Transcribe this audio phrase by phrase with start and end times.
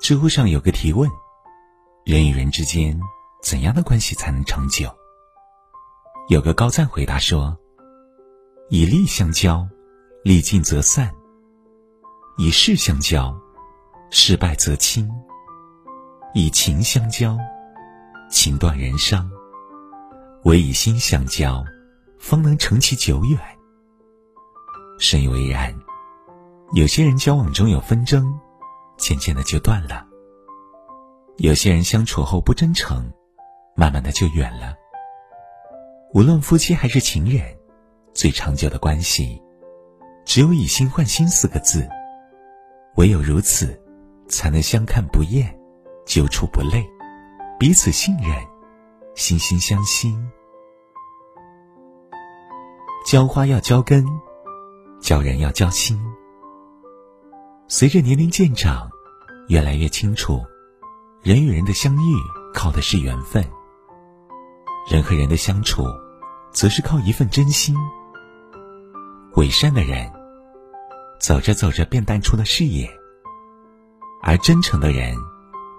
[0.00, 1.10] 知乎上有个提问：
[2.06, 2.98] 人与人之间
[3.42, 4.90] 怎样的关系才能长久？
[6.30, 7.54] 有个高赞回答说：
[8.70, 9.68] 以利相交，
[10.24, 11.06] 利尽则散；
[12.38, 13.38] 以势相交，
[14.10, 15.06] 失败则轻；
[16.32, 17.36] 以情相交，
[18.30, 19.28] 情断人伤；
[20.44, 21.62] 唯以心相交，
[22.18, 23.38] 方能成其久远。
[24.98, 25.78] 深以为然。
[26.72, 28.32] 有些人交往中有纷争，
[29.00, 30.06] 渐渐的就断了；
[31.38, 33.10] 有些人相处后不真诚，
[33.74, 34.76] 慢慢的就远了。
[36.12, 37.56] 无论夫妻还是情人，
[38.12, 39.40] 最长久的关系，
[40.24, 41.88] 只有以心换心四个字。
[42.96, 43.80] 唯有如此，
[44.28, 45.58] 才能相看不厌，
[46.04, 46.84] 久处不累，
[47.58, 48.30] 彼此信任，
[49.14, 50.14] 心心相惜。
[53.06, 54.04] 浇花要浇根，
[55.00, 55.98] 教人要教心。
[57.72, 58.90] 随着年龄渐长，
[59.46, 60.44] 越来越清楚，
[61.22, 62.16] 人与人的相遇
[62.52, 63.44] 靠的是缘分；
[64.90, 65.84] 人和人的相处，
[66.52, 67.76] 则是靠一份真心。
[69.36, 70.10] 伪善的人，
[71.20, 72.88] 走着走着便淡出了视野；
[74.20, 75.14] 而真诚的人，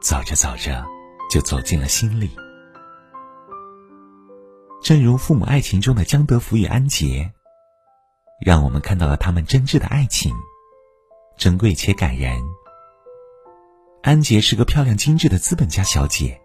[0.00, 0.84] 走着走着
[1.30, 2.28] 就走进了心里。
[4.82, 7.32] 正如《父母爱情》中的江德福与安杰，
[8.44, 10.34] 让我们看到了他们真挚的爱情。
[11.36, 12.40] 珍贵且感人。
[14.02, 16.40] 安杰是个漂亮精致的资本家小姐。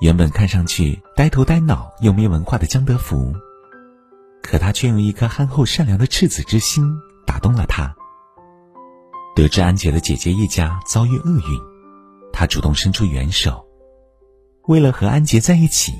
[0.00, 3.32] 原本看上去呆头呆脑又没文化的江德福，
[4.42, 6.84] 可他却用一颗憨厚善良的赤子之心
[7.26, 7.94] 打动了他。
[9.36, 11.60] 得知安杰的姐姐一家遭遇厄运，
[12.32, 13.64] 他主动伸出援手。
[14.66, 15.92] 为了和安杰在一起，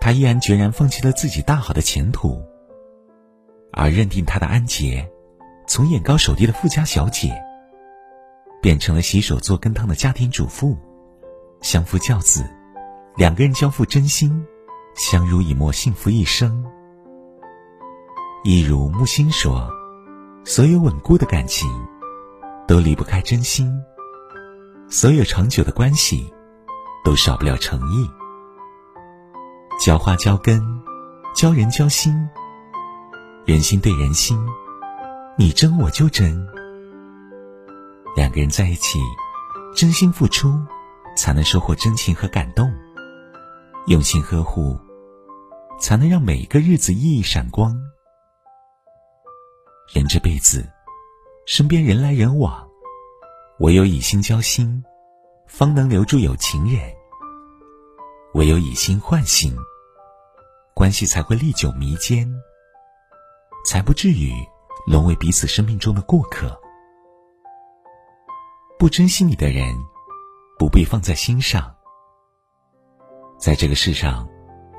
[0.00, 2.40] 他毅然决然放弃了自己大好的前途，
[3.72, 5.10] 而认定他的安杰。
[5.68, 7.30] 从眼高手低的富家小姐，
[8.62, 10.74] 变成了洗手做羹汤的家庭主妇，
[11.60, 12.42] 相夫教子，
[13.16, 14.42] 两个人交付真心，
[14.96, 16.64] 相濡以沫，幸福一生。
[18.44, 19.70] 一如木心说
[20.42, 21.68] ：“所有稳固的感情，
[22.66, 23.68] 都离不开真心；
[24.88, 26.32] 所有长久的关系，
[27.04, 28.08] 都少不了诚意。
[29.78, 30.62] 浇花浇根，
[31.34, 32.14] 教人交心，
[33.44, 34.34] 人心对人心。”
[35.40, 36.44] 你争我就争，
[38.16, 38.98] 两个人在一起，
[39.72, 40.52] 真心付出，
[41.16, 42.66] 才能收获真情和感动；
[43.86, 44.76] 用心呵护，
[45.78, 47.72] 才能让每一个日子熠熠闪光。
[49.94, 50.68] 人这辈子，
[51.46, 52.68] 身边人来人往，
[53.60, 54.82] 唯有以心交心，
[55.46, 56.82] 方能留住有情人；
[58.34, 59.56] 唯有以心换心，
[60.74, 62.28] 关系才会历久弥坚，
[63.64, 64.34] 才不至于。
[64.88, 66.58] 沦为彼此生命中的过客，
[68.78, 69.76] 不珍惜你的人，
[70.58, 71.70] 不必放在心上。
[73.38, 74.26] 在这个世上，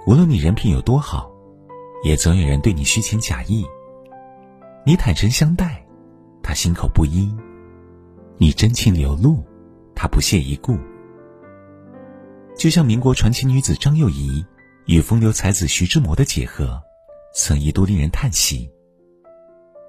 [0.08, 1.30] 无论你人品有多好，
[2.04, 3.64] 也总有人对你虚情假意。
[4.84, 5.86] 你坦诚相待，
[6.42, 7.32] 他心口不一；
[8.40, 9.46] 你真情流露，
[9.96, 10.76] 他不屑一顾。
[12.58, 14.44] 就像民国传奇女子张幼仪
[14.88, 16.82] 与风流才子徐志摩的结合，
[17.36, 18.68] 曾一度令人叹息。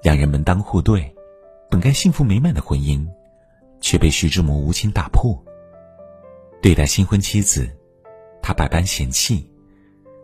[0.03, 1.15] 两人门当户对，
[1.71, 3.07] 本该幸福美满的婚姻，
[3.81, 5.39] 却被徐志摩无情打破。
[6.63, 7.69] 对待新婚妻子，
[8.43, 9.51] 他百般嫌弃，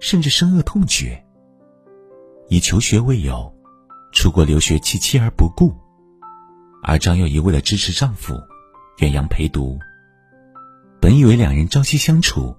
[0.01, 1.23] 甚至深恶痛绝。
[2.49, 3.53] 以求学为由，
[4.13, 5.71] 出国留学弃妻而不顾；
[6.83, 8.35] 而张幼仪为了支持丈夫，
[8.99, 9.79] 远洋陪读。
[11.01, 12.57] 本以为两人朝夕相处，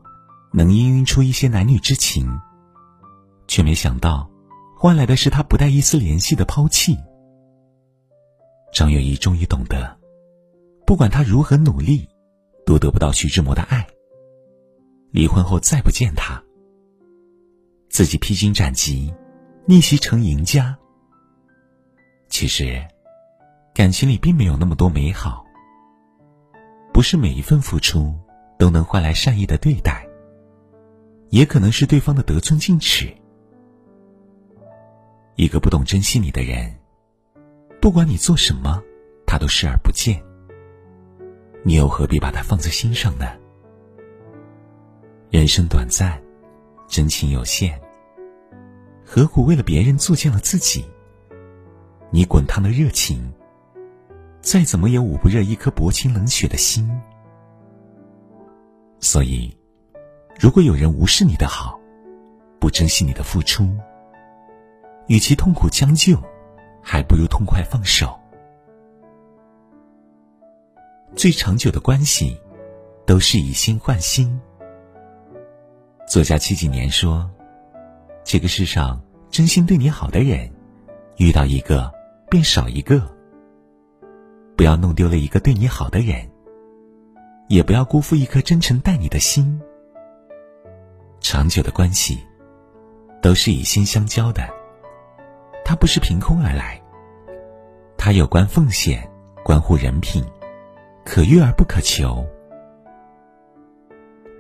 [0.54, 2.40] 能氤氲出一些男女之情，
[3.48, 4.30] 却没想到，
[4.80, 6.96] 换来的是他不带一丝怜惜的抛弃。
[8.72, 9.98] 张幼仪终于懂得，
[10.86, 12.08] 不管她如何努力，
[12.64, 13.88] 都得不到徐志摩的爱。
[15.10, 16.40] 离婚后再不见他，
[17.90, 19.12] 自己披荆斩棘，
[19.66, 20.78] 逆袭成赢家。
[22.30, 22.80] 其实，
[23.74, 25.44] 感情里并没有那么多美好。
[26.94, 28.14] 不是每一份付出
[28.60, 30.08] 都能换来善意的对待，
[31.30, 33.12] 也可能是对方的得寸进尺。
[35.38, 36.76] 一个不懂珍惜你的人。
[37.80, 38.82] 不管你做什么，
[39.28, 40.20] 他都视而不见。
[41.64, 43.28] 你又何必把他放在心上呢？
[45.30, 46.20] 人生短暂，
[46.88, 47.80] 真情有限，
[49.06, 50.84] 何苦为了别人作践了自己？
[52.10, 53.32] 你滚烫的热情，
[54.42, 56.90] 再怎么也捂不热一颗薄情冷血的心。
[59.00, 59.56] 所以，
[60.40, 61.80] 如果有人无视你的好，
[62.60, 63.70] 不珍惜你的付出，
[65.08, 66.18] 与其痛苦将就。
[66.90, 68.18] 还不如痛快放手。
[71.18, 72.40] 最长久的关系，
[73.06, 74.40] 都是以心换心。
[76.08, 77.30] 作家戚继年说
[78.24, 80.50] ：“这个世上真心对你好的人，
[81.18, 81.92] 遇到一个
[82.30, 83.06] 便少一个。
[84.56, 86.26] 不要弄丢了一个对你好的人，
[87.50, 89.62] 也不要辜负一颗真诚待你的心。
[91.20, 92.18] 长久的关系，
[93.22, 94.57] 都是以心相交的。
[95.68, 96.82] 它不是凭空而来，
[97.98, 99.06] 它有关奉献，
[99.44, 100.24] 关乎人品，
[101.04, 102.26] 可遇而不可求。”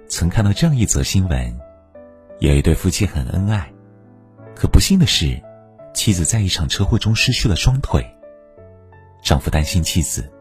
[0.07, 1.59] 曾看到这样一则新闻：
[2.39, 3.69] 有一对夫妻很恩爱，
[4.55, 5.37] 可不幸的是，
[5.93, 8.09] 妻子在一场车祸中失去了双腿。
[9.21, 10.31] 丈夫担心妻子，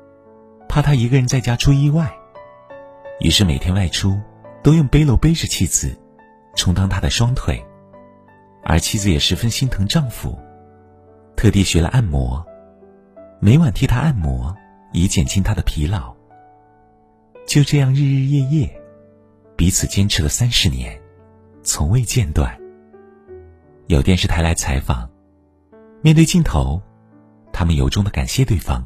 [0.69, 2.15] 怕她一个人在家出意外，
[3.19, 4.17] 于是每天外出
[4.63, 5.99] 都用背篓背着妻子，
[6.55, 7.61] 充当她的双腿。
[8.63, 10.39] 而妻子也十分心疼丈夫，
[11.37, 12.45] 特地学了按摩，
[13.41, 14.57] 每晚替他按摩，
[14.93, 16.15] 以减轻他的疲劳。
[17.47, 18.83] 就这样日日夜夜。
[19.55, 21.01] 彼此坚持了三十年，
[21.63, 22.55] 从未间断。
[23.87, 25.09] 有电视台来采访，
[26.03, 26.83] 面对镜头，
[27.55, 28.85] 他们由衷的感谢对方。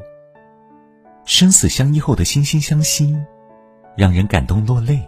[1.25, 3.17] 生死相依后的惺惺相惜，
[3.97, 5.00] 让人感动落泪。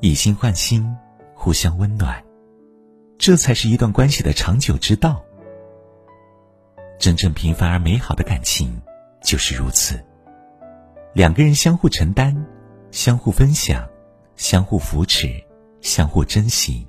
[0.00, 0.96] 以心换心，
[1.34, 2.22] 互相温暖，
[3.22, 5.24] 这才是一段关系的长久之道。
[6.98, 8.82] 真正平凡而美好的感情，
[9.22, 10.04] 就是如此。
[11.12, 12.34] 两个人相互承担。
[12.90, 13.88] 相互分享，
[14.34, 15.28] 相互扶持，
[15.80, 16.84] 相互珍惜。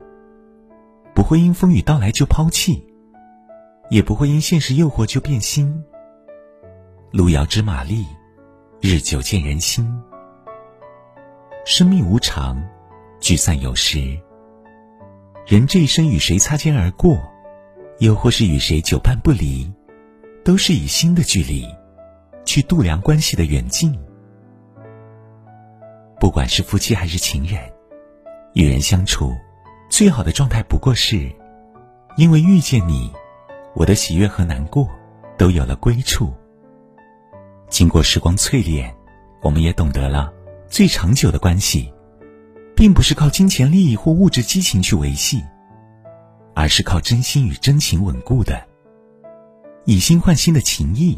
[1.13, 2.83] 不会因风雨到来就抛弃，
[3.91, 5.86] 也不会因现实诱惑就变心。
[7.12, 8.07] 路遥知马力，
[8.81, 9.88] 日久见人心。
[11.63, 12.59] 生命无常，
[13.19, 14.19] 聚散有时。
[15.45, 17.21] 人这一生与谁擦肩而过，
[17.99, 19.69] 又或是与谁久伴不离，
[20.45, 21.67] 都是以心的距离，
[22.45, 23.93] 去度量关系的远近。
[26.17, 27.59] 不管是夫妻还是情人，
[28.53, 29.35] 与人相处，
[29.89, 31.29] 最好的状态不过是，
[32.15, 33.11] 因为遇见你，
[33.75, 34.87] 我的喜悦和难过
[35.37, 36.33] 都有了归处。
[37.67, 38.95] 经过时光淬炼，
[39.41, 40.31] 我们也懂得了，
[40.69, 41.93] 最长久的关系，
[42.83, 45.41] 并不是靠金钱利益或物质激情去维系，
[46.53, 48.68] 而是靠真心与真情稳固的。
[49.85, 51.18] 以心换心的情谊，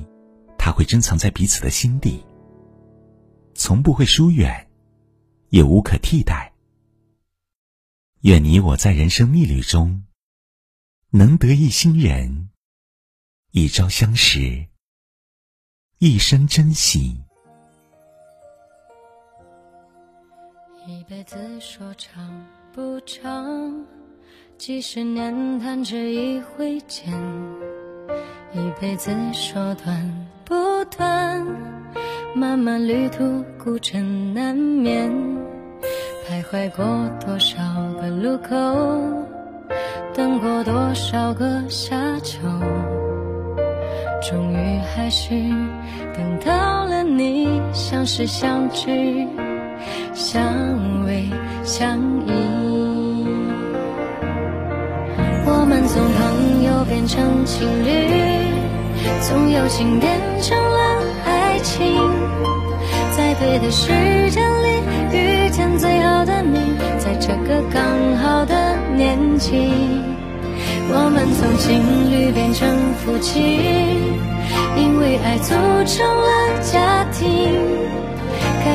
[0.60, 2.24] 它会珍藏在彼此的心底，
[3.56, 4.70] 从不会疏远。
[5.50, 6.54] 也无可替代。
[8.22, 10.06] 愿你我在人生逆旅中，
[11.10, 12.52] 能得一心人，
[13.50, 14.68] 一朝相识，
[15.98, 17.24] 一生珍惜。
[20.88, 23.84] 一辈子说长不长，
[24.56, 27.12] 几十年弹指一挥间；
[28.54, 30.54] 一辈子说短不
[30.96, 31.44] 短，
[32.36, 35.12] 漫漫旅途孤枕难眠。
[36.30, 36.86] 徘徊过
[37.20, 37.58] 多少
[38.00, 38.56] 个路口，
[40.14, 42.38] 等过多少个夏秋，
[44.22, 45.30] 终于还是
[46.14, 49.28] 等到了你，相识相知，
[50.16, 50.42] 相
[51.06, 51.30] 偎
[51.66, 52.32] 相依。
[55.46, 57.90] 我们从朋友变成情侣，
[59.22, 60.10] 从友情变
[60.42, 61.86] 成了爱情，
[63.12, 63.92] 在对的时
[64.32, 64.68] 间里
[65.12, 66.60] 遇见最好的你，
[66.98, 67.14] 在。
[67.28, 67.82] 这个刚
[68.18, 69.50] 好的年纪，
[70.90, 73.58] 我们从情侣变成夫妻，
[74.78, 75.56] 因为爱组
[75.88, 77.65] 成了家庭，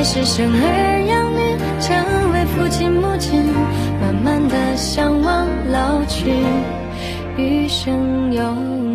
[0.01, 3.45] 开始生儿养女，成为父亲母亲，
[4.01, 6.33] 慢慢的向往老去，
[7.37, 8.90] 余生有。